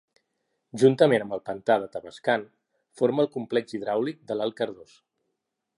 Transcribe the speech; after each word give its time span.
Juntament 0.83 1.25
amb 1.25 1.35
el 1.37 1.43
pantà 1.49 1.75
de 1.83 1.89
Tavascan, 1.97 2.47
forma 3.01 3.27
el 3.27 3.31
complex 3.37 3.79
hidràulic 3.79 4.27
de 4.33 4.39
l'Alt 4.41 4.59
Cardós. 4.63 4.97